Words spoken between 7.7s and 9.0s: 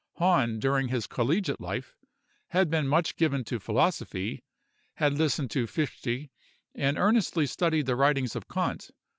the writings of Kant.